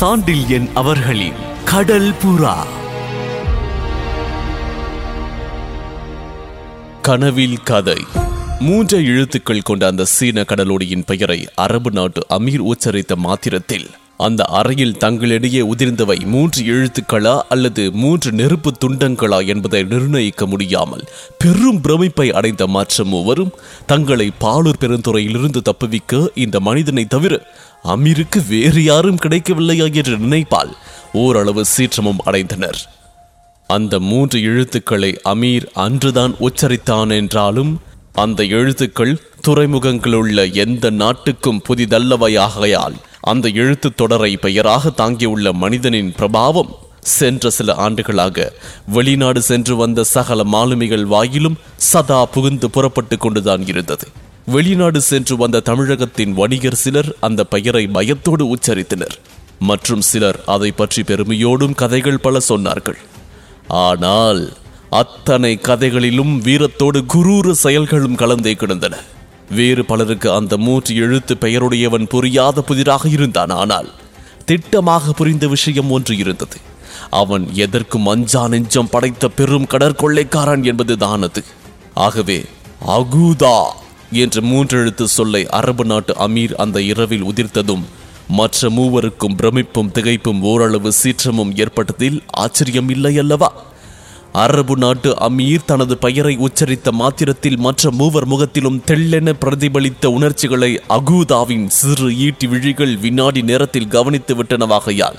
சாண்டில்யன் 0.00 0.72
அவர்களின் 0.72 1.34
கடல் 1.64 2.10
புறா. 2.10 2.66
கனவில் 7.02 7.62
கதை. 7.62 8.04
மூன்று 8.60 9.04
எழுத்துக்கள் 9.04 9.62
கொண்ட 9.62 9.86
அந்த 9.86 10.04
சீன 10.04 10.40
கடலோடியின் 10.40 11.04
பெயரை 11.06 11.48
அரபு 11.54 11.90
நாட்டு 11.90 12.26
அமீர் 12.28 12.72
உச்சரித்த 12.72 13.16
மாத்திரத்தில் 13.16 13.90
அந்த 14.16 14.44
அறையில் 14.44 14.96
தங்களிடையே 15.00 15.62
உதிர்ந்தவை 15.62 16.26
மூன்று 16.26 16.64
எழுத்துக்களா 16.64 17.40
அல்லது 17.48 17.92
மூன்று 17.92 18.32
நெருப்பு 18.32 18.72
துண்டங்களா 18.84 19.46
என்பதை 19.46 19.82
நிர்ணயிக்க 19.82 20.46
முடியாமல் 20.46 21.04
பெரும் 21.38 21.82
பிரமிப்பை 21.82 22.32
அடைந்த 22.32 22.66
மற்ற 22.66 23.04
மூவரும் 23.04 23.50
தங்களை 23.86 24.30
பாலூர் 24.40 24.80
பெருந்துறையிலிருந்து 24.80 25.60
தப்புவிக்க 25.62 26.28
இந்த 26.34 26.60
மனிதனை 26.60 27.04
தவிர 27.04 27.46
அமீருக்கு 27.84 28.46
வேறு 28.48 28.84
யாரும் 28.84 29.16
கிடைக்கவில்லையா 29.16 29.94
என்று 29.94 30.18
நினைப்பால் 30.18 30.76
ஓரளவு 31.12 31.64
சீற்றமும் 31.76 32.18
அடைந்தனர். 32.24 32.80
அந்த 33.66 34.00
மூன்று 34.00 34.42
எழுத்துக்களை 34.42 35.20
அமீர் 35.24 35.66
அன்றுதான் 35.74 36.34
உச்சரித்தான் 36.40 37.16
என்றாலும் 37.16 37.80
அந்த 38.12 38.44
எழுத்துக்கள் 38.44 39.22
துறைமுகங்களுள்ள 39.48 40.52
எந்த 40.52 40.90
நாட்டுக்கும் 40.90 41.62
புதிதல்லவையாகையால் 41.68 42.94
அந்த 43.20 43.48
எழுத்துத் 43.48 43.96
தொடரை 43.96 44.36
பெயராக 44.36 44.90
தாங்கியுள்ள 44.90 45.52
மனிதனின் 45.52 46.14
பிரபாவம் 46.18 46.70
சென்ற 47.00 47.50
சில 47.50 47.74
ஆண்டுகளாக 47.74 48.52
வெளிநாடு 48.86 49.42
சென்று 49.42 49.76
வந்த 49.76 50.04
சகல 50.04 50.44
மாலுமிகள் 50.44 51.04
வாயிலும் 51.04 51.58
சதா 51.76 52.26
புகுந்து 52.26 52.70
புறப்பட்டு 52.70 53.18
கொண்டுதான் 53.18 53.66
இருந்தது. 53.66 54.08
வெளிநாடு 54.52 55.00
சென்று 55.00 55.34
வந்த 55.36 55.58
தமிழகத்தின் 55.60 56.32
வணிகர் 56.38 56.78
சிலர் 56.82 57.08
அந்த 57.26 57.40
பெயரை 57.44 57.82
பயத்தோடு 57.96 58.44
உச்சரித்தனர். 58.54 59.16
மற்றும் 59.68 60.02
சிலர் 60.10 60.38
அதை 60.54 60.70
பற்றி 60.70 61.02
பெருமையோடும் 61.02 61.74
கதைகள் 61.80 62.22
பல 62.24 62.40
சொன்னார்கள். 62.48 62.98
ஆனால் 63.86 64.40
அத்தனை 65.00 65.52
கதைகளிலும் 65.68 66.32
வீரத்தோடு 66.46 67.00
குரூர 67.14 67.52
செயல்களும் 67.64 68.16
கலந்தே 68.22 68.54
கிடந்தன. 68.54 68.94
வேறு 69.58 69.84
பலருக்கு 69.84 70.28
அந்த 70.32 70.56
மூன்று 70.66 70.94
எழுத்து 71.04 71.36
பெயருடையவன் 71.36 72.06
புரியாத 72.06 72.64
புதிராக 72.70 73.04
இருந்தான். 73.08 73.52
ஆனால் 73.62 73.90
திட்டமாக 74.48 75.12
புரிந்த 75.20 75.46
விஷயம் 75.46 75.92
ஒன்று 75.98 76.16
இருந்தது. 76.16 76.58
அவன் 77.22 77.44
எதற்கும் 77.66 78.06
அஞ்சா 78.06 78.42
நெஞ்சம் 78.48 78.92
படைத்த 78.94 79.28
பெரும் 79.28 79.70
கடற்கொள்ளைக்காரன் 79.74 80.64
என்பது 80.72 80.96
தானது. 81.04 81.42
ஆகவே 82.06 82.40
அகூதா 82.96 83.56
என்ற 84.10 84.40
மூன்றெழுத்து 84.40 85.04
சொல்லை 85.04 85.46
அரபு 85.48 85.84
நாட்டு 85.84 86.14
அமீர் 86.28 86.52
அந்த 86.52 86.82
இரவில் 86.82 87.24
உதிர்த்ததும் 87.24 87.84
மற்ற 88.28 88.70
மூவருக்கும் 88.70 89.36
பிரமிப்பும் 89.36 89.90
திகைப்பும் 89.94 90.40
ஓரளவு 90.40 90.92
சீற்றமும் 90.92 91.54
ஏற்பட்டதில் 91.54 92.22
ஆச்சரியம் 92.30 92.88
இல்லை 92.88 93.18
அல்லவா? 93.18 93.68
அரபு 94.32 94.76
நாட்டு 94.76 95.16
அமீர் 95.30 95.64
தனது 95.64 95.98
பெயரை 95.98 96.38
உச்சரித்த 96.38 96.90
மாத்திரத்தில் 96.90 97.56
மற்ற 97.56 97.90
மூவர் 97.90 98.26
முகத்திலும் 98.26 98.82
தெள்ளென 98.86 99.32
பிரதிபலித்த 99.32 100.06
உணர்ச்சிகளை 100.06 100.80
அகூதாவின் 100.88 101.66
சிறு 101.66 102.16
ஈட்டி 102.16 102.46
விழிகள் 102.46 102.96
வினாடி 102.96 103.42
நேரத்தில் 103.42 103.88
கவனித்து 103.88 104.34
விட்டனவாகையால் 104.34 105.18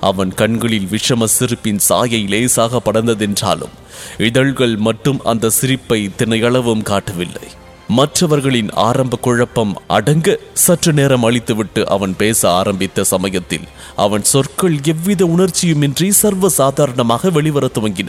அவன் 0.00 0.34
கண்களில் 0.34 0.88
விஷம 0.90 1.24
சிரிப்பின் 1.24 1.78
சாயை 1.78 2.26
லேசாக 2.28 2.82
படர்ந்ததென்றாலும் 2.84 3.74
இதழ்கள் 4.18 4.76
மட்டும் 4.76 5.20
அந்த 5.24 5.50
சிரிப்பை 5.50 6.10
தினையளவும் 6.18 6.82
காட்டவில்லை. 6.82 7.46
மற்றவர்களின் 7.96 8.70
ஆரம்ப 8.72 9.16
குழப்பம் 9.16 9.72
அடங்க 9.86 10.38
சற்று 10.52 10.92
நேரம் 10.92 11.22
அளித்துவிட்டு 11.22 11.88
அவன் 11.88 12.14
பேச 12.16 12.50
ஆரம்பித்த 12.50 13.04
சமயத்தில் 13.04 13.66
அவன் 13.96 14.24
சொற்கள் 14.24 14.76
எவ்வித 14.84 15.24
உணர்ச்சியுமின்றி 15.24 16.08
சர்வ 16.08 16.48
சாதாரணமாக 16.48 17.30
வெளிவர 17.30 17.68
துவங்கின. 17.74 18.08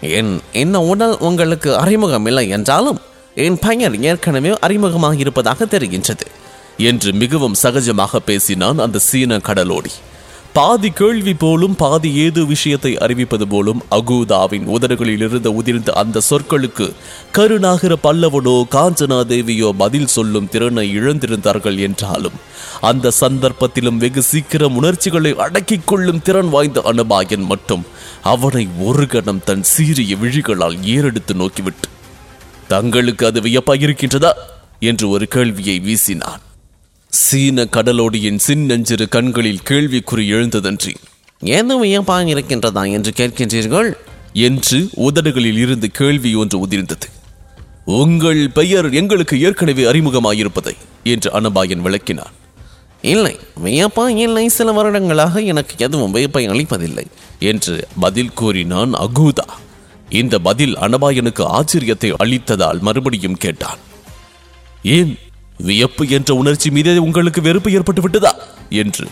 என் 0.00 0.40
என்ன 0.52 0.80
உடல் 0.80 1.18
உங்களுக்கு 1.18 1.76
அறிமுகம் 1.76 2.26
இல்லை 2.26 2.48
என்றாலும் 2.48 2.98
என் 3.34 3.58
பெயர் 3.58 4.00
ஏற்கனவே 4.00 4.52
அறிமுகமாக 4.66 5.18
இருப்பதாக 5.18 5.64
தெரிகின்றது. 5.64 6.26
என்று 6.78 7.12
மிகவும் 7.12 7.54
சகஜமாக 7.62 8.16
பேசினான் 8.16 8.78
அந்த 8.78 8.98
சீன 8.98 9.36
கடலோடி. 9.36 9.92
பாதி 10.54 10.90
கேள்வி 10.90 11.34
போலும் 11.34 11.76
பாதி 11.76 12.10
ஏது 12.14 12.46
விஷயத்தை 12.46 12.96
அறிவிப்பது 12.96 13.42
போலும் 13.42 13.82
அகூதாவின் 13.90 14.66
உதடுகளில் 14.66 15.22
இருந்து 15.22 15.52
உதிர்ந்த 15.54 15.90
அந்த 15.92 16.20
சொற்களுக்கு 16.20 16.86
கருணாகிற 17.32 17.94
பல்லவனோ 18.02 18.54
காஞ்சனா 18.70 19.18
தேவியோ 19.26 19.72
பதில் 19.78 20.06
சொல்லும் 20.06 20.48
திறனை 20.48 21.00
இழந்திருந்தார்கள் 21.00 21.78
என்றாலும் 21.78 22.38
அந்த 22.80 23.12
சந்தர்ப்பத்திலும் 23.20 23.96
வெகு 23.96 24.22
சீக்கிரம் 24.22 24.76
உணர்ச்சிகளை 24.76 25.34
அடக்கிக் 25.38 25.86
கொள்ளும் 25.86 26.22
திறன் 26.22 26.48
வாய்ந்த 26.48 26.80
அனுபாயன் 26.80 27.46
மட்டும் 27.46 27.84
அவனை 28.22 28.68
ஒரு 28.78 29.06
கணம் 29.06 29.44
தன் 29.44 29.62
சீரிய 29.62 30.16
விழிகளால் 30.16 30.78
ஏறெடுத்து 30.84 31.34
நோக்கிவிட்டு 31.34 31.88
தங்களுக்கு 32.68 33.26
அது 33.26 33.40
வியப்பாக 33.40 33.86
இருக்கின்றதா 33.86 34.32
என்று 34.80 35.08
ஒரு 35.08 35.28
கேள்வியை 35.28 35.78
வீசினான். 35.78 36.53
சீன 37.14 37.64
கடலோடியின் 37.64 38.38
சின்னஞ்சிறு 38.38 39.08
கண்களில் 39.08 39.60
கேள்விக்குறி 39.68 40.24
எழுந்ததன்றி. 40.36 40.94
ஏதோ 41.40 41.76
வியப்பாக 41.76 42.24
இருக்கின்றதா 42.24 42.90
என்று 42.90 43.12
கேட்கின்றீர்கள்? 43.16 43.96
என்று 44.32 44.88
உதடுகளில் 44.96 45.58
இருந்து 45.58 45.90
கேள்வி 45.90 46.34
ஒன்று 46.34 46.66
உதிர்ந்தது. 46.66 47.08
உங்கள் 47.84 48.50
பெயர் 48.50 48.92
எங்களுக்கு 48.92 49.40
ஏற்கனவே 49.40 49.84
அறிமுகமாயிருப்பதை 49.84 50.74
என்று 51.04 51.40
அனபாயன் 51.40 51.84
விளக்கினான். 51.84 52.34
இல்லை 53.02 53.36
வியப்பா 53.64 54.08
இல்லை. 54.08 54.48
சில 54.48 54.72
வருடங்களாக 54.72 55.40
எனக்கு 55.40 55.74
எதுவும் 55.78 56.14
வியப்பை 56.14 56.48
அளிப்பதில்லை 56.48 57.06
என்று 57.38 57.86
பதில் 58.00 58.32
கூறினான் 58.32 58.92
அகூதா. 58.92 59.48
இந்த 60.08 60.38
பதில் 60.38 60.76
அனபாயனுக்கு 60.76 61.44
ஆச்சரியத்தை 61.58 62.12
அளித்ததால் 62.24 62.80
மறுபடியும் 62.80 63.36
கேட்டான். 63.36 63.78
ஏன் 64.82 65.18
வியப்பு 65.64 66.08
என்ற 66.08 66.34
உணர்ச்சி 66.34 66.70
மீதே 66.70 66.96
உங்களுக்கு 66.96 67.40
வெறுப்பு 67.40 67.72
ஏற்பட்டு 67.72 68.00
விட்டதா? 68.00 68.36
என்று. 68.70 69.06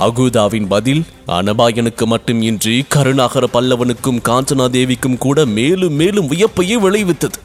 அகுதாவின் 0.00 0.66
பதில் 0.68 1.04
அனபாயனுக்கு 1.28 2.04
மட்டுமின்றி 2.04 2.84
கருணாகர 2.88 3.48
பல்லவனுக்கும் 3.52 4.20
காஞ்சனா 4.28 4.68
தேவிக்கும் 4.68 5.18
கூட 5.18 5.44
மேலும் 5.44 5.92
மேலும் 5.92 6.30
வியப்பையே 6.30 6.78
விளைவித்தது. 6.78 7.38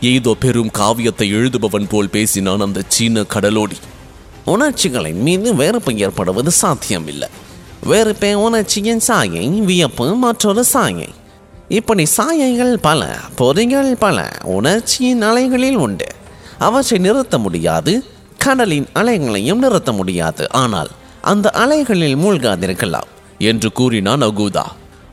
ஏதோ 0.00 0.36
பெரும் 0.40 0.70
காவியத்தை 0.70 1.34
எழுதுபவன் 1.34 1.88
போல் 1.88 2.10
பேசினான் 2.10 2.60
அந்த 2.60 2.82
சீன 2.88 3.20
கடலோடி. 3.20 3.76
உணர்ச்சிகளின் 4.44 5.22
மீது 5.22 5.54
வெறுப்பு 5.54 5.94
ஏற்படுவது 5.94 6.50
சாத்தியமில்லை. 6.50 7.28
வெறுப்பே 7.82 8.34
உணர்ச்சியின் 8.34 9.00
சாயை 9.00 9.48
வியப்பு 9.48 10.16
மற்றொரு 10.16 10.64
சாயை. 10.64 11.08
இப்படி 11.68 12.06
சாயைகள் 12.06 12.78
பல 12.78 13.18
பொறிகள் 13.38 13.92
பல 13.92 14.30
உணர்ச்சியின் 14.44 15.22
அலைகளில் 15.22 15.76
உண்டு. 15.76 16.06
அவற்றை 16.60 16.98
நிறுத்த 16.98 17.38
முடியாது. 17.38 17.92
கடலின் 18.38 18.86
அலைகளையும் 18.94 19.62
நிறுத்த 19.64 19.92
முடியாது. 19.92 20.44
ஆனால் 20.52 20.90
அந்த 21.22 21.46
அலைகளில் 21.50 22.16
மூழ்காதிருக்கலாம் 22.16 23.08
என்று 23.38 23.68
கூறினான் 23.72 24.22
அகூதா. 24.22 24.64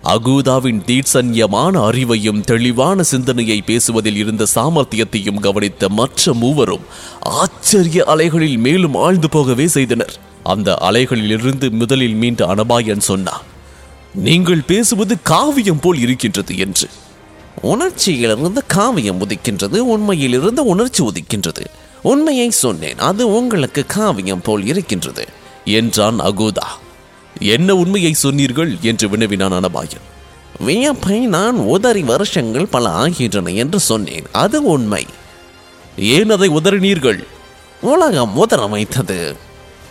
அகூதாவின் 0.03 0.81
தீட்சண்யமான 0.87 1.73
அறிவையும் 1.89 2.41
தெளிவான 2.41 3.03
சிந்தனையை 3.03 3.57
பேசுவதில் 3.61 4.15
இருந்த 4.15 4.43
சாமர்த்தியத்தையும் 4.55 5.39
கவனித்த 5.39 5.89
மற்ற 5.89 6.33
மூவரும் 6.33 6.85
ஆச்சரிய 7.19 8.03
அலைகளில் 8.03 8.57
மேலும் 8.57 8.95
ஆழ்ந்து 8.95 9.29
போகவே 9.29 9.67
செய்தனர். 9.67 10.15
அந்த 10.43 10.77
அலைகளிலிருந்து 10.81 11.69
முதலில் 11.71 12.15
மீண்ட 12.15 12.41
அனபாயன் 12.55 13.07
சொன்னான் 13.09 13.45
நீங்கள் 14.27 14.63
பேசுவது 14.67 15.15
காவியம் 15.23 15.79
போல் 15.79 15.99
இருக்கின்றது 15.99 16.57
என்று. 16.57 16.87
உணர்ச்சியிலிருந்து 17.61 18.63
காவியம் 18.67 19.27
உதிக்கின்றது 19.27 19.77
உண்மையிலிருந்து 19.77 20.65
உணர்ச்சி 20.65 21.03
உதிக்கின்றது. 21.03 21.65
உண்மையை 22.01 22.51
சொன்னேன் 22.51 22.97
அது 22.97 23.35
உங்களுக்கு 23.35 23.85
காவியம் 23.85 24.41
போல் 24.41 24.65
இருக்கின்றது 24.65 25.27
என்றான் 25.65 26.19
அகூதா. 26.19 26.65
என்ன 27.39 27.75
உண்மையை 27.75 28.13
சொன்னீர்கள்? 28.13 28.77
என்று 28.81 29.09
வினவினான் 29.09 29.53
அனபாயன். 29.53 30.05
வியப்பை 30.65 31.19
நான் 31.19 31.55
உதறி 31.55 32.03
வருஷங்கள் 32.03 32.65
பல 32.65 32.89
ஆகின்றன 32.89 33.51
என்று 33.51 33.79
சொன்னேன் 33.79 34.23
அது 34.31 34.63
உண்மை. 34.63 35.05
ஏன் 35.97 36.29
அதை 36.29 36.49
உதறினீர்கள்? 36.49 37.23
உலகம் 37.81 38.47
உதற 38.47 38.69
வைத்தது. 38.69 39.35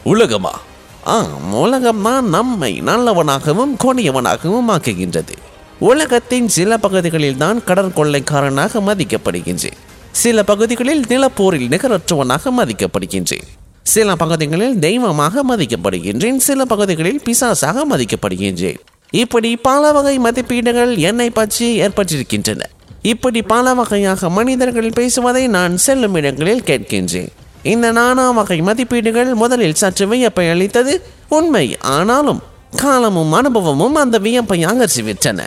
உலகமா? 0.04 0.60
ஆம் 1.04 1.54
உலகம் 1.54 2.02
தான் 2.02 2.28
நம்மை 2.28 2.82
நல்லவனாகவும் 2.82 3.76
கொடியவனாகவும் 3.84 4.68
ஆக்குகின்றது. 4.68 5.45
உலகத்தின் 5.78 6.48
சில 6.48 6.76
பகுதிகளில் 6.76 7.36
தான் 7.36 7.60
கடற்கொள்ளைக்காரனாக 7.66 8.80
மதிக்கப்படுகின்றேன். 8.80 9.78
சில 10.10 10.42
பகுதிகளில் 10.42 11.00
நிலப்போரில் 11.00 11.68
நிகரற்றவனாக 11.68 12.52
மதிக்கப்படுகின்றேன். 12.58 13.46
சில 13.82 14.14
பகுதிகளில் 14.14 14.78
தெய்வமாக 14.78 15.56
மதிக்கப்படுகின்றேன். 15.56 16.36
சில 16.36 16.64
பகுதிகளில் 16.64 17.20
பிசாசாக 17.24 17.84
மதிக்கப்படுகின்றேன். 17.90 18.78
இப்படி 19.10 19.56
பல 19.56 19.92
வகை 19.92 20.18
மதிப்பீடுகள் 20.18 20.96
என்னை 20.96 21.30
பற்றி 21.30 21.80
ஏற்பட்டிருக்கின்றன. 21.80 22.60
இப்படி 23.02 23.42
பல 23.42 23.74
வகையாக 23.74 24.28
மனிதர்கள் 24.28 24.90
பேசுவதை 24.90 25.46
நான் 25.46 25.76
செல்லும் 25.76 26.14
இடங்களில் 26.14 26.62
கேட்கின்றேன். 26.62 27.28
இந்த 27.62 27.90
நானா 27.90 28.30
வகை 28.30 28.60
மதிப்பீடுகள் 28.60 29.34
முதலில் 29.34 29.74
சற்று 29.74 30.06
வியப்பை 30.06 30.50
அளித்தது 30.50 31.02
உண்மை. 31.28 31.76
ஆனாலும் 31.80 32.42
காலமும் 32.76 33.32
அனுபவமும் 33.32 33.94
அந்த 33.94 34.18
வியப்பை 34.18 34.62
அகற்றி 34.62 35.02
விட்டன 35.02 35.44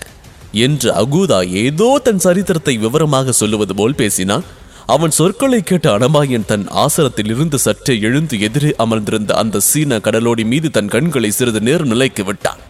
என்று 0.53 0.89
அகூதா 0.91 1.39
ஏதோ 1.51 1.99
தன் 2.03 2.19
சரித்திரத்தை 2.19 2.77
விவரமாக 2.77 3.31
சொல்லுவது 3.31 3.75
போல் 3.75 3.95
பேசினான். 3.95 4.45
அவன் 4.85 5.11
சொற்களை 5.11 5.63
கேட்ட 5.63 5.97
அனபாயன் 5.97 6.45
தன் 6.45 6.67
ஆசனத்தில் 6.67 7.25
இருந்து 7.25 7.59
சற்றே 7.59 7.99
எழுந்து 7.99 8.39
எதிரே 8.39 8.73
அமர்ந்திருந்த 8.77 9.35
அந்த 9.35 9.59
சீன 9.59 9.99
கடலோடி 9.99 10.45
மீது 10.45 10.69
தன் 10.69 10.87
கண்களை 10.87 11.31
சிறிது 11.31 11.61
நேரம் 11.61 11.87
நிலைக்கு 11.87 12.23
விட்டான். 12.23 12.61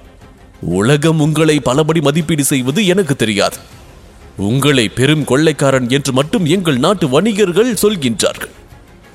உலகம் 0.62 1.20
உங்களை 1.20 1.62
பலபடி 1.66 2.02
மதிப்பீடு 2.02 2.44
செய்வது 2.44 2.86
எனக்கு 2.86 3.16
தெரியாது. 3.16 3.58
உங்களை 4.38 4.90
பெரும் 4.90 5.24
கொள்ளைக்காரன் 5.24 5.90
என்று 5.90 6.14
மட்டும் 6.14 6.46
எங்கள் 6.46 6.78
நாட்டு 6.78 7.08
வணிகர்கள் 7.08 7.74
சொல்கின்றார்கள். 7.74 8.54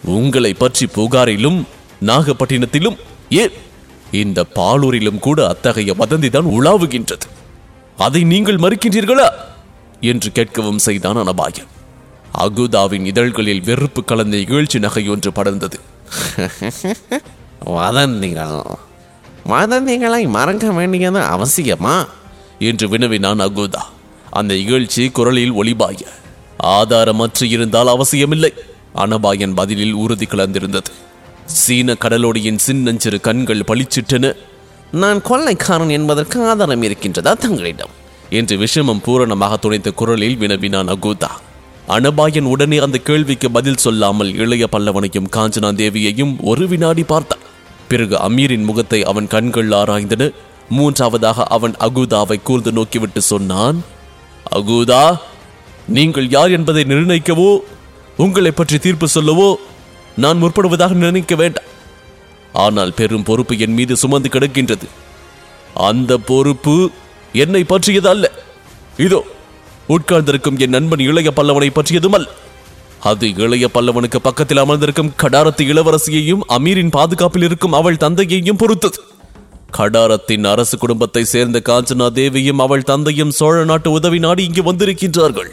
உங்களை 0.05 0.55
பற்றி 0.55 0.87
புகாரிலும் 0.87 1.67
நாகப்பட்டினத்திலும் 2.07 2.97
ஏன்? 3.29 3.55
இந்த 4.11 4.47
பாலூரிலும் 4.57 5.19
கூட 5.19 5.49
அத்தகைய 5.49 5.95
வதந்திதான் 5.99 6.49
உலாவுகின்றது. 6.57 7.27
அதை 7.99 8.25
நீங்கள் 8.25 8.57
மறுக்கின்றீர்களா? 8.57 9.29
என்று 10.01 10.31
கேட்கவும் 10.35 10.77
செய்தான் 10.77 11.17
அனபாயன். 11.17 11.67
அகுதாவின் 12.39 13.05
இதழ்களில் 13.05 13.63
வெறுப்பு 13.63 14.05
கலந்த 14.05 14.37
இகழ்ச்சி 14.37 14.79
நகை 14.79 15.09
ஒன்று 15.09 15.31
படர்ந்தது. 15.31 15.75
வதந்திகள். 17.59 18.63
வதந்திகளை 19.47 20.29
மறக்க 20.29 20.71
வேண்டியது 20.71 21.21
அவசியமா? 21.21 22.07
என்று 22.59 22.89
வினவினான் 22.89 23.41
அகுதா. 23.41 23.83
அந்த 24.31 24.55
இகழ்ச்சி 24.55 25.13
குரலில் 25.13 25.53
ஒளிபாய. 25.53 26.01
ஆதாரமற்று 26.63 27.43
இருந்தால் 27.43 27.89
அவசியமில்லை. 27.89 28.53
அனபாயன் 28.95 29.55
பதிலில் 29.55 29.93
உறுதி 29.93 30.25
கலந்திருந்தது. 30.25 30.93
சீன 31.45 31.93
கடலோடியின் 31.93 32.59
சின்னஞ்சிறு 32.59 33.21
கண்கள் 33.21 33.61
பளிச்சிட்டன. 33.61 34.37
நான் 35.03 35.21
கொள்ளைக்காரன் 35.23 35.89
என்பதற்கு 35.89 36.37
ஆதாரம் 36.49 36.83
இருக்கின்றதா 36.83 37.33
தங்களிடம்? 37.37 37.93
என்று 38.31 38.55
விஷமம் 38.57 39.01
பூரணமாக 39.05 39.57
துணைத்த 39.57 39.91
குரலில் 39.91 40.37
வினவினான் 40.37 40.89
அகூதா. 40.89 41.31
அனபாயன் 41.89 42.49
உடனே 42.53 42.79
அந்த 42.79 42.99
கேள்விக்கு 42.99 43.51
பதில் 43.51 43.77
சொல்லாமல் 43.77 44.31
இளைய 44.35 44.67
பல்லவனையும் 44.73 45.31
காஞ்சனா 45.37 45.71
தேவியையும் 45.81 46.35
ஒரு 46.41 46.67
வினாடி 46.69 47.03
பார்த்தான். 47.03 47.45
பிறகு 47.89 48.17
அமீரின் 48.17 48.65
முகத்தை 48.65 49.05
அவன் 49.05 49.27
கண்கள் 49.27 49.71
ஆராய்ந்தன. 49.71 50.31
மூன்றாவதாக 50.69 51.43
அவன் 51.57 51.75
அகூதாவை 51.81 52.39
கூர்ந்து 52.43 52.73
நோக்கிவிட்டு 52.73 53.21
சொன்னான் 53.33 53.79
அகூதா 54.53 55.05
நீங்கள் 55.89 56.29
யார் 56.29 56.51
என்பதை 56.51 56.85
நிர்ணயிக்கவோ 56.85 57.51
உங்களை 58.17 58.51
பற்றி 58.51 58.79
தீர்ப்பு 58.79 59.09
சொல்லவோ 59.09 59.51
நான் 60.17 60.43
முற்படுவதாக 60.43 60.95
நினைக்க 61.05 61.35
வேண்டாம். 61.35 61.71
ஆனால் 62.63 62.93
பெரும் 62.99 63.27
பொறுப்பு 63.29 63.55
என் 63.65 63.77
மீது 63.79 63.95
சுமந்து 64.03 64.29
கிடக்கின்றது. 64.35 64.87
அந்த 65.89 66.13
பொறுப்பு 66.31 66.75
என்னை 67.43 67.63
பற்றியது 67.65 68.09
அல்ல 68.13 68.25
இதோ 69.05 69.21
உட்கார்ந்திருக்கும் 69.95 70.59
என் 70.65 70.75
நண்பன் 70.77 71.07
இளைய 71.09 71.31
பல்லவனை 71.39 71.71
பற்றியதும் 71.79 72.17
அல்ல 72.19 72.29
அது 73.11 73.27
இளைய 73.45 73.67
பல்லவனுக்கு 73.75 74.19
பக்கத்தில் 74.27 74.61
அமர்ந்திருக்கும் 74.63 75.11
கடாரத்து 75.23 75.63
இளவரசியையும் 75.73 76.45
அமீரின் 76.57 76.95
பாதுகாப்பில் 76.97 77.47
இருக்கும் 77.49 77.77
அவள் 77.79 78.03
தந்தையையும் 78.05 78.61
பொறுத்தது. 78.63 79.01
கடாரத்தின் 79.79 80.47
அரசு 80.53 80.77
குடும்பத்தை 80.79 81.23
சேர்ந்த 81.25 81.59
காஞ்சனா 81.69 82.07
தேவியும் 82.19 82.63
அவள் 82.65 82.89
தந்தையும் 82.91 83.35
சோழ 83.39 83.65
நாட்டு 83.71 83.91
உதவி 83.91 84.19
நாடி 84.19 84.43
இங்கு 84.45 84.63
வந்திருக்கின்றார்கள். 84.63 85.51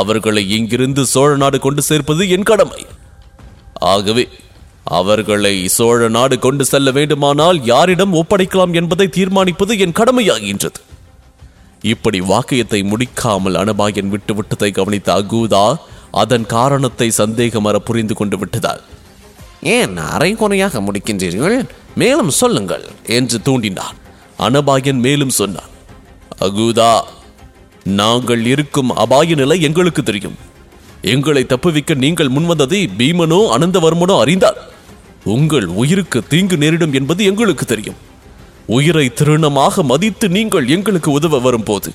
அவர்களை 0.00 0.44
இங்கிருந்து 0.56 1.02
சோழ 1.06 1.30
நாடு 1.36 1.58
கொண்டு 1.66 1.82
சேர்ப்பது 1.82 2.22
என் 2.36 2.48
கடமை. 2.50 2.82
ஆகவே 3.92 4.24
அவர்களை 4.84 5.68
சோழ 5.68 6.08
நாடு 6.08 6.38
கொண்டு 6.38 6.64
செல்ல 6.64 6.90
வேண்டுமானால் 6.90 7.64
யாரிடம் 7.64 8.14
ஒப்படைக்கலாம் 8.14 8.72
என்பதை 8.72 9.06
தீர்மானிப்பது 9.06 9.78
என் 9.78 9.96
கடமையாகின்றது. 10.00 10.80
இப்படி 11.82 12.20
வாக்கியத்தை 12.20 12.82
முடிக்காமல் 12.82 13.56
அனபாயன் 13.56 14.08
விட்டு 14.08 14.34
விட்டதை 14.34 14.70
கவனித்த 14.70 15.14
அகூதா 15.14 15.76
அதன் 16.10 16.46
காரணத்தை 16.46 17.12
சந்தேகமற 17.18 17.76
புரிந்து 17.76 18.14
கொண்டு 18.14 18.38
விட்டதால். 18.38 18.82
ஏன் 19.62 19.96
அரைகுறையாக 19.96 20.80
முடிக்கின்றீர்கள்? 20.80 21.66
மேலும் 21.94 22.30
சொல்லுங்கள் 22.30 22.84
என்று 23.06 23.38
தூண்டினான். 23.38 23.96
அனபாயன் 24.38 25.00
மேலும் 25.00 25.28
சொன்னான். 25.28 25.72
அகூதா 26.40 27.02
நாங்கள் 27.84 28.46
இருக்கும் 28.46 28.90
அபாய 28.90 29.34
நிலை 29.34 29.62
எங்களுக்கு 29.62 30.02
தெரியும். 30.02 30.36
எங்களை 31.02 31.46
தப்புவிக்க 31.48 31.94
நீங்கள் 31.94 32.28
முன்வந்ததை 32.28 32.88
பீமனோ 32.98 33.40
அனந்தவர்மனோ 33.56 34.18
அறிந்தார். 34.18 34.72
உங்கள் 35.24 35.66
உயிருக்கு 35.66 36.26
தீங்கு 36.26 36.56
நேரிடும் 36.56 36.92
என்பது 36.92 37.24
எங்களுக்கு 37.24 37.64
தெரியும். 37.64 38.00
உயிரை 38.66 39.12
திருணமாக 39.14 39.82
மதித்து 39.82 40.28
நீங்கள் 40.28 40.68
எங்களுக்கு 40.68 41.10
உதவ 41.10 41.38
வரும்போது 41.38 41.92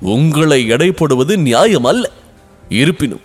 உங்களை 0.00 0.66
எடை 0.66 0.92
போடுவது 0.92 1.38
நியாயம் 1.38 1.84
அல்ல 1.84 2.10
இருப்பினும் 2.68 3.20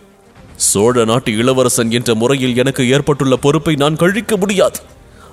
சோழ 0.56 1.06
நாட்டு 1.06 1.38
இளவரசன் 1.38 1.92
என்ற 1.92 2.16
முறையில் 2.16 2.58
எனக்கு 2.58 2.90
ஏற்பட்டுள்ள 2.90 3.36
பொறுப்பை 3.36 3.76
நான் 3.76 3.96
கழிக்க 3.96 4.38
முடியாது. 4.38 4.80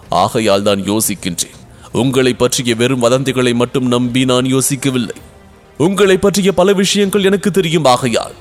ஆகையால் 0.08 0.62
தான் 0.62 0.81
யோசிக்கின்றேன். 0.81 1.56
உங்களை 1.93 2.34
பற்றிய 2.34 2.75
வெறும் 2.75 3.02
வதந்திகளை 3.02 3.55
மட்டும் 3.55 3.87
நம்பி 3.87 4.25
நான் 4.25 4.44
யோசிக்கவில்லை. 4.44 5.16
உங்களை 5.76 6.16
பற்றிய 6.16 6.52
பல 6.52 6.73
விஷயங்கள் 6.73 7.25
எனக்கு 7.25 7.50
தெரியும். 7.50 7.84
ஆகையால் 7.84 8.32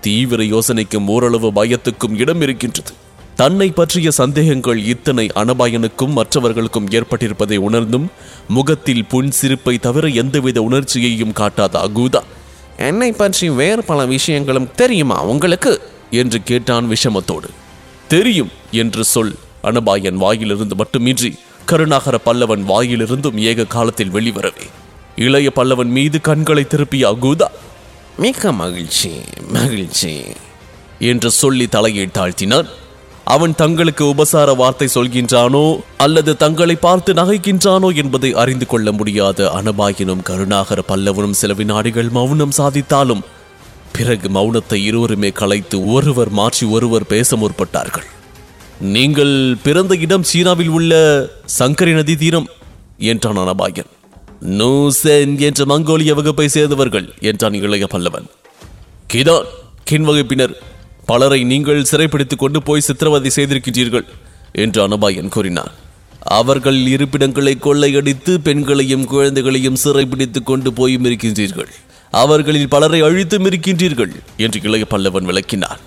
தீவிர 0.00 0.42
யோசனைக்கும் 0.42 1.06
ஓரளவு 1.06 1.52
பயத்துக்கும் 1.52 2.18
இடம் 2.18 2.40
இருக்கின்றது. 2.40 2.92
தன்னை 3.36 3.70
பற்றிய 3.70 4.10
சந்தேகங்கள் 4.10 4.84
இத்தனை 4.84 5.26
அனபாயனுக்கும் 5.34 6.12
மற்றவர்களுக்கும் 6.12 6.88
ஏற்பட்டிருப்பதை 6.88 7.56
உணர்ந்தும் 7.56 8.10
முகத்தில் 8.48 9.04
புன் 9.04 9.30
சிரிப்பை 9.30 9.78
தவிர 9.78 10.08
எந்தவித 10.08 10.62
உணர்ச்சியையும் 10.62 11.32
காட்டாத 11.32 11.78
அகூதா 11.78 12.22
என்னை 12.76 13.12
பற்றி 13.12 13.48
வேறு 13.48 13.84
பல 13.84 14.06
விஷயங்களும் 14.06 14.70
தெரியுமா 14.74 15.22
உங்களுக்கு? 15.22 15.80
என்று 16.10 16.42
கேட்டான் 16.42 16.90
விஷமத்தோடு. 16.90 17.48
தெரியும் 18.08 18.50
என்று 18.70 19.04
சொல் 19.04 19.34
அனபாயன் 19.62 20.14
வாயிலிருந்து 20.14 20.76
மட்டுமின்றி 20.76 21.38
கருணாகர 21.64 22.18
பல்லவன் 22.24 22.64
வாயிலிருந்தும் 22.68 23.36
ஏக 23.36 23.64
காலத்தில் 23.64 24.12
வெளிவரவே. 24.12 24.66
இளைய 25.16 25.50
பல்லவன் 25.56 25.88
மீது 25.88 26.20
கண்களை 26.20 26.64
திருப்பிய 26.64 27.16
அகூதா 27.16 27.46
மிக்க 28.16 28.52
மகிழ்ச்சி 28.52 29.12
மகிழ்ச்சி 29.48 30.22
என்று 30.98 31.30
சொல்லி 31.30 31.66
தலையை 31.66 32.08
தாழ்த்தினான். 32.14 32.68
அவன் 33.34 33.54
தங்களுக்கு 33.60 34.04
உபசார 34.12 34.48
வார்த்தை 34.60 34.86
சொல்கின்றானோ 34.94 35.62
அல்லது 36.04 36.32
தங்களை 36.42 36.76
பார்த்து 36.84 37.10
நகைக்கின்றானோ 37.20 37.88
என்பதை 38.02 38.30
அறிந்து 38.42 38.66
கொள்ள 38.66 38.92
முடியாத 38.98 39.48
அனபாயினும் 39.58 40.22
கருணாகர 40.28 40.80
பல்லவனும் 40.90 41.38
சில 41.40 41.54
வினாடிகள் 41.60 42.10
மௌனம் 42.18 42.54
சாதித்தாலும் 42.58 43.24
பிறகு 43.96 44.28
மௌனத்தை 44.36 44.78
இருவருமே 44.88 45.30
கலைத்து 45.40 45.76
ஒருவர் 45.94 46.30
மாற்றி 46.38 46.64
ஒருவர் 46.76 47.08
பேச 47.12 47.36
முற்பட்டார்கள். 47.36 48.06
நீங்கள் 48.94 49.34
பிறந்த 49.66 49.92
இடம் 50.04 50.28
சீனாவில் 50.30 50.72
உள்ள 50.78 50.92
சங்கரி 51.58 51.92
நதி 51.98 52.16
தீரம் 52.22 52.48
என்றான் 53.12 53.40
அனபாயன். 53.44 53.90
நூசென் 54.58 55.34
என்ற 55.48 55.64
மங்கோலிய 55.72 56.14
வகுப்பை 56.18 56.48
சேர்ந்தவர்கள் 56.56 57.06
என்றான் 57.30 57.58
இளைய 57.64 57.86
பல்லவன். 57.94 58.26
கிதான் 59.12 59.46
கின் 59.90 60.08
வகுப்பினர். 60.10 60.56
பலரை 61.06 61.44
நீங்கள் 61.44 61.84
சிறைப்பிடித்துக் 61.84 62.38
கொண்டு 62.38 62.62
போய் 62.62 62.80
சித்திரவதை 62.80 63.30
செய்திருக்கிறீர்கள் 63.34 64.06
என்று 64.52 64.88
அனபாயன் 64.88 65.28
கூறினார் 65.28 65.74
அவர்கள் 66.38 66.78
இருப்பிடங்களை 66.86 67.56
கொள்ளையடித்து 67.60 68.38
பெண்களையும் 68.38 69.04
குழந்தைகளையும் 69.04 69.80
சிறைப்பிடித்துக் 69.84 70.46
கொண்டு 70.46 70.72
போயும் 70.72 71.04
இருக்கின்றீர்கள். 71.04 71.70
அவர்களில் 72.10 72.68
பலரை 72.68 73.00
அழித்தும் 73.02 73.46
இருக்கின்றீர்கள் 73.46 74.12
என்று 74.36 74.60
இளைய 74.62 74.86
பல்லவன் 74.90 75.24
விளக்கினார் 75.24 75.80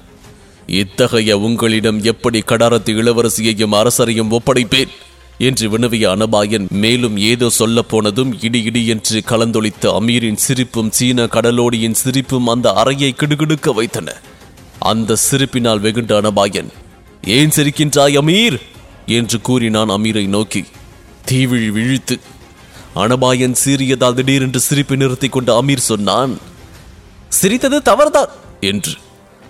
இத்தகைய 0.66 1.38
உங்களிடம் 1.38 2.04
எப்படி 2.04 2.40
கடாரத்து 2.40 2.92
இளவரசியையும் 3.02 3.76
அரசரையும் 3.82 4.32
ஒப்படைப்பேன் 4.32 4.92
என்று 5.38 5.70
வினவிய 5.70 6.06
அனபாயன் 6.10 6.68
மேலும் 6.70 7.18
ஏதோ 7.18 7.50
சொல்ல 7.50 7.82
போனதும் 7.82 8.42
இடி 8.42 8.64
இடி 8.64 8.88
என்று 8.88 9.22
கலந்தொழித்த 9.26 9.94
அமீரின் 10.00 10.42
சிரிப்பும் 10.48 10.92
சீன 10.92 11.26
கடலோடியின் 11.26 12.00
சிரிப்பும் 12.04 12.48
அந்த 12.48 12.72
அறையை 12.72 13.14
கிடுகிடுக்க 13.18 13.74
வைத்தன. 13.74 14.22
அந்த 14.80 15.16
சிரிப்பினால் 15.16 15.80
வெகுண்ட 15.80 16.22
அனபாயன் 16.22 16.70
ஏன் 17.28 17.50
சிரிக்கின்றாய் 17.50 18.18
அமீர்? 18.18 18.60
என்று 19.06 19.42
கூறினான் 19.42 19.90
அமீரை 19.90 20.28
நோக்கி. 20.28 20.66
தீவிழி 21.32 21.72
விழித்து 21.72 22.20
அனபாயன் 22.96 23.56
சீரியதால் 23.66 24.14
திடீரென்று 24.14 24.60
சிரிப்பை 24.60 24.98
நிறுத்திக் 24.98 25.32
கொண்ட 25.32 25.62
அமீர் 25.62 25.88
சொன்னான் 25.92 26.38
சிரித்தது 27.28 27.82
தவறுதான் 27.82 28.30
என்று. 28.60 28.98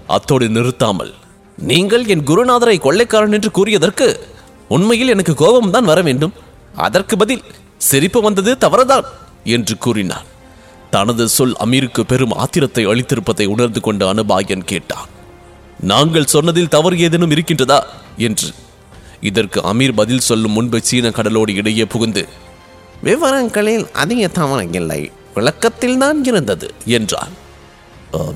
அத்தோடு 0.08 0.50
நிறுத்தாமல் 0.50 1.14
நீங்கள் 1.58 2.06
என் 2.06 2.24
குருநாதரை 2.24 2.80
கொள்ளைக்காரன் 2.80 3.32
என்று 3.32 3.50
கூறியதற்கு 3.50 4.20
உண்மையில் 4.68 5.08
எனக்கு 5.08 5.34
கோபம் 5.34 5.72
தான் 5.72 5.86
வர 5.86 6.02
வேண்டும். 6.02 6.34
அதற்கு 6.76 7.18
பதில் 7.18 7.44
சிரிப்பு 7.78 8.22
வந்தது 8.22 8.58
தவறுதான் 8.58 9.04
என்று 9.44 9.78
கூறினான். 9.78 10.26
தனது 10.92 11.28
சொல் 11.28 11.56
அமீருக்கு 11.60 12.02
பெரும் 12.02 12.32
ஆத்திரத்தை 12.32 12.88
அளித்திருப்பதை 12.88 13.46
உணர்ந்து 13.46 13.82
கொண்ட 13.82 14.14
அனுபாயன் 14.14 14.64
கேட்டான். 14.64 15.08
நாங்கள் 15.80 16.26
சொன்னதில் 16.26 16.68
தவறு 16.68 17.00
ஏதேனும் 17.00 17.32
இருக்கின்றதா? 17.32 17.80
என்று. 18.18 18.50
இதற்கு 19.22 19.62
அமீர் 19.62 19.94
பதில் 19.94 20.20
சொல்லும் 20.20 20.52
முன்பு 20.52 20.80
சீன 20.84 21.12
கடலோடு 21.12 21.54
இடையே 21.54 21.86
புகுந்து 21.86 22.28
விவரங்களில் 23.04 23.92
அதிக 23.92 24.28
தவறு 24.28 24.70
இல்லை 24.72 25.12
விளக்கத்தில் 25.34 25.98
தான் 25.98 26.24
இருந்தது 26.24 26.74
என்றான். 26.86 27.34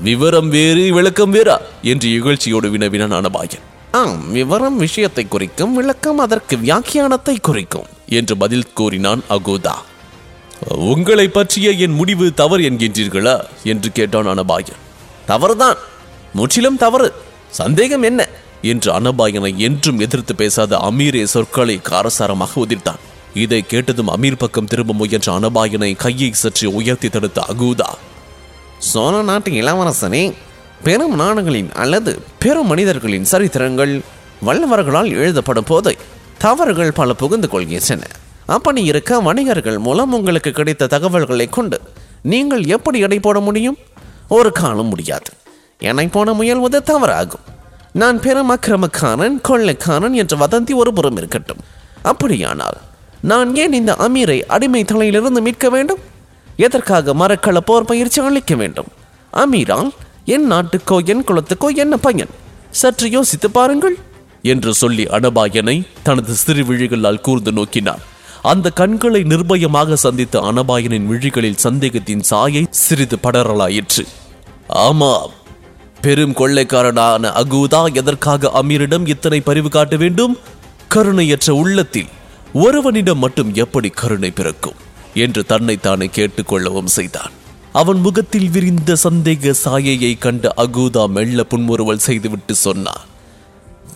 விவரம் 0.02 0.48
வேறு 0.48 0.92
விளக்கம் 0.92 1.34
வேறா? 1.34 1.56
என்று 1.82 2.08
இகழ்ச்சியோடு 2.08 2.70
வினவினான் 2.70 3.12
அனபாயன் 3.12 3.64
ஆம் 3.90 4.32
விவரம் 4.32 4.76
விஷயத்தை 4.76 5.28
குறிக்கும் 5.28 5.74
விளக்கம் 5.74 6.18
அதற்கு 6.18 6.56
வியாக்கியானத்தை 6.56 7.40
குறிக்கும் 7.40 7.86
என்று 8.08 8.36
பதில் 8.36 8.72
கூறினான் 8.72 9.22
அகோதா. 9.30 9.74
உங்களை 10.74 11.28
பற்றிய 11.28 11.70
என் 11.70 11.92
முடிவு 11.92 12.34
தவறு 12.34 12.70
என்கின்றீர்களா? 12.70 13.44
என்று 13.64 13.92
கேட்டான் 13.92 14.26
அனபாயன் 14.26 14.82
தவறுதான். 15.26 15.76
முற்றிலும் 16.32 16.76
தவறு. 16.76 17.12
சந்தேகம் 17.54 18.02
என்ன? 18.02 18.28
என்று 18.62 18.90
அனபாயனை 18.92 19.56
என்றும் 19.56 19.98
எதிர்த்து 19.98 20.34
பேசாத 20.34 20.76
அமீரே 20.76 21.24
சொற்களை 21.24 21.80
காரசாரமாக 21.84 22.52
உதிர்த்தான். 22.56 23.02
இதை 23.34 23.60
கேட்டதும் 23.66 24.10
அமீர் 24.16 24.38
பக்கம் 24.38 24.66
திரும்ப 24.66 24.92
முயன்ற 24.92 25.28
அனபாயனை 25.38 25.96
கையை 25.96 26.32
சற்று 26.32 26.74
உயர்த்தி 26.74 27.08
தடுத்த 27.08 27.44
அகூதா 27.48 27.88
சோழ 28.78 29.22
நாட்டு 29.22 29.50
இளவரசனே 29.50 30.32
பெரும் 30.82 31.14
நாடுகளின் 31.14 31.70
அல்லது 31.72 32.12
பெரும் 32.38 32.66
மனிதர்களின் 32.66 33.28
சரித்திரங்கள் 33.30 34.00
வல்லவர்களால் 34.46 35.12
எழுதப்படும் 35.12 35.68
போது 35.68 35.96
தவறுகள் 36.38 36.92
பல 36.92 37.12
புகுந்து 37.12 37.48
கொள்கின்றன. 37.52 38.02
அப்படி 38.46 38.84
இருக்க 38.84 39.20
வணிகர்கள் 39.20 39.78
மூலம் 39.78 40.12
உங்களுக்கு 40.12 40.50
கிடைத்த 40.50 40.86
தகவல்களை 40.86 41.48
கொண்டு 41.48 41.80
நீங்கள் 42.22 42.64
எப்படி 42.64 42.98
எடை 42.98 43.20
போட 43.20 43.40
முடியும்? 43.40 43.78
ஒரு 44.28 44.52
காலம் 44.52 44.86
முடியாது. 44.86 45.30
என்னை 45.90 46.06
போன 46.06 46.32
முயல்வது 46.32 46.78
தவறாகும். 46.90 47.44
நான் 47.92 48.18
பெரும் 48.20 48.52
அக்கிரமக்காரன் 48.54 49.36
கொள்ளைக்காரன் 49.48 50.16
என்ற 50.22 50.34
வதந்தி 50.42 50.74
ஒரு 50.74 50.92
புறம் 50.92 51.18
இருக்கட்டும். 51.20 51.62
அப்படியானால் 52.02 52.78
நான் 53.30 53.50
ஏன் 53.56 53.76
இந்த 53.80 53.92
அமீரை 54.06 54.38
அடிமை 54.54 54.82
தலையிலிருந்து 54.84 55.40
மீட்க 55.40 55.68
வேண்டும்? 55.74 56.02
எதற்காக 56.56 57.14
மரக்கள 57.14 57.58
போர் 57.68 57.88
பயிற்சி 57.90 58.20
அளிக்க 58.22 58.54
வேண்டும்? 58.54 58.90
அமீரால் 59.32 59.92
என் 60.34 60.46
நாட்டுக்கோ 60.52 60.96
என் 61.12 61.24
குலத்துக்கோ 61.28 61.68
என்ன 61.74 61.94
பையன்? 61.96 62.32
சற்று 62.80 63.08
யோசித்து 63.10 63.50
பாருங்கள். 63.50 63.96
என்று 64.52 64.72
சொல்லி 64.74 65.04
அனபாயனை 65.16 65.76
தனது 66.02 66.32
சிறு 66.34 66.62
விழிகளால் 66.64 67.24
கூர்ந்து 67.26 67.52
நோக்கினார் 67.52 68.02
அந்த 68.52 68.70
கண்களை 68.80 69.20
நிர்பயமாக 69.22 69.96
சந்தித்த 70.04 70.40
அனபாயனின் 70.50 71.08
விழிகளில் 71.12 71.62
சந்தேகத்தின் 71.66 72.24
சாயை 72.30 72.62
சிறிது 72.82 73.16
படரலாயிற்று. 73.22 74.04
ஆமாம் 74.86 75.34
பெரும் 76.04 76.32
கொள்ளைக்காரனான 76.32 77.28
அகூதா 77.28 77.94
எதற்காக 77.94 78.50
அமீரிடம் 78.62 79.08
இத்தனை 79.08 79.40
பரிவு 79.40 79.68
காட்ட 79.68 79.96
வேண்டும்? 79.96 80.38
கருணையற்ற 80.88 81.54
உள்ளத்தில் 81.54 82.06
ஒருவனிடம் 82.54 83.18
மட்டும் 83.18 83.54
எப்படி 83.54 83.88
கருணை 83.88 84.30
பிறக்கும்? 84.30 84.74
என்று 85.14 85.44
தன்னைத்தானே 85.44 86.10
கேட்டுக்கொள்ளவும் 86.14 86.92
செய்தான். 86.96 87.30
அவன் 87.72 88.00
முகத்தில் 88.00 88.50
விரிந்த 88.50 88.96
சந்தேக 89.04 89.50
சாயையை 89.50 90.18
கண்ட 90.18 90.54
அகூதா 90.56 91.06
மெல்ல 91.06 91.44
புன்முறுவல் 91.44 91.98
செய்துவிட்டு 91.98 92.54
சொன்னான். 92.54 93.04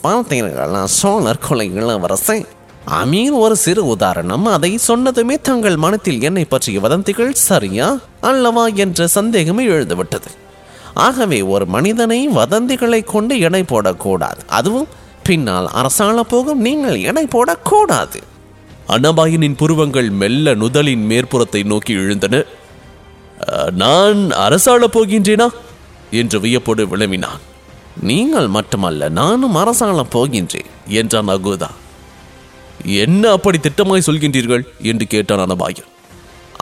பார்த்தீர்களா 0.04 0.84
சோழர் 0.84 1.44
கொலை 1.48 1.74
இளவரசன் 1.74 2.46
அமீர் 3.04 3.38
ஒரு 3.38 3.56
சிறு 3.56 3.86
உதாரணம். 3.86 4.44
அதை 4.44 4.78
சொன்னதுமே 4.88 5.40
தங்கள் 5.40 5.76
மனத்தில் 5.76 6.22
என்னை 6.22 6.44
பற்றிய 6.44 6.80
வதந்திகள் 6.80 7.32
சரியா 7.32 7.98
அல்லவா 8.20 8.66
என்ற 8.66 9.06
சந்தேகமே 9.06 9.66
எழுந்துவிட்டது. 9.66 10.30
ஆகவே 11.06 11.38
ஒரு 11.54 11.64
மனிதனை 11.74 12.20
வதந்திகளை 12.38 13.00
கொண்டு 13.04 13.34
எடை 13.46 13.62
போடக்கூடாது. 13.72 14.40
அதுவும் 14.58 14.88
பின்னால் 15.26 15.68
அரசாள 15.80 16.18
போகும் 16.32 16.62
நீங்கள் 16.66 16.98
எடை 17.10 17.24
போடக்கூடாது. 17.34 18.18
அனபாயனின் 18.94 19.58
புருவங்கள் 19.62 20.08
மெல்ல 20.20 20.54
நுதலின் 20.54 21.04
மேற்புறத்தை 21.10 21.62
நோக்கி 21.72 21.92
எழுந்தன 22.02 22.44
நான் 23.82 24.20
அரசாள 24.44 24.84
போகின்றேனா? 24.94 25.48
என்று 26.20 26.36
வியப்போடு 26.44 26.84
விளம்பினான் 26.92 27.42
நீங்கள் 28.10 28.48
மட்டுமல்ல 28.56 29.08
நானும் 29.18 29.56
அரசாள 29.62 29.98
போகின்றேன் 30.14 30.72
என்றான் 31.00 31.30
அகுதா. 31.34 31.70
என்ன 33.04 33.22
அப்படி 33.36 33.58
திட்டமாய் 33.58 34.06
சொல்கின்றீர்கள்? 34.08 34.64
என்று 34.90 35.06
கேட்டான் 35.06 35.44
அனபாயன் 35.44 35.92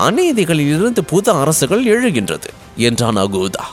அநீதிகளிலிருந்து 0.07 1.03
புது 1.13 1.31
அரசுகள் 1.43 1.85
எழுகின்றது 1.95 2.51
என்றான் 2.89 3.21
அகுதா. 3.25 3.65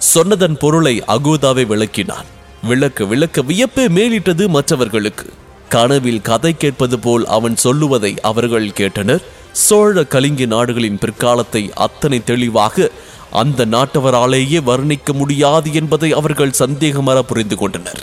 சொன்னதன் 0.00 0.56
பொருளை 0.58 1.02
அகோதாவை 1.08 1.66
விளக்கினான். 1.66 2.28
விளக்க 2.62 3.04
விளக்க 3.04 3.42
வியப்பே 3.42 3.84
மேலிட்டது 3.88 4.48
மற்றவர்களுக்கு. 4.48 5.26
கனவில் 5.68 6.22
கதை 6.22 6.56
கேட்பது 6.56 6.98
போல் 6.98 7.26
அவன் 7.26 7.56
சொல்லுவதை 7.56 8.20
அவர்கள் 8.20 8.68
கேட்டனர். 8.68 9.22
சோழ 9.52 10.04
கலிங்க 10.04 10.46
நாடுகளின் 10.46 10.98
பிற்காலத்தை 10.98 11.70
அத்தனை 11.74 12.24
தெளிவாக 12.24 12.90
அந்த 13.30 13.66
நாட்டவராலேயே 13.66 14.60
வர்ணிக்க 14.62 15.12
முடியாது 15.12 15.74
என்பதை 15.74 16.12
அவர்கள் 16.12 16.58
சந்தேகமர 16.58 17.18
புரிந்து 17.22 17.56
கொண்டனர். 17.56 18.02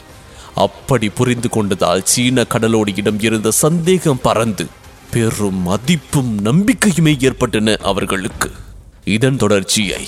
அப்படி 0.54 1.10
புரிந்து 1.10 1.50
கொண்டதால் 1.51 2.04
சீன 2.04 2.46
கடலோடியிடம் 2.54 3.24
இருந்த 3.24 3.51
சந்தேகம் 3.51 4.22
பறந்து 4.22 4.66
பெரும் 5.12 5.62
மதிப்பும் 5.62 6.44
நம்பிக்கையுமே 6.44 7.24
ஏற்பட்டன 7.24 7.77
அவர்களுக்கு. 7.84 8.51
இதன் 9.04 9.38
தொடர்ச்சியை 9.38 10.08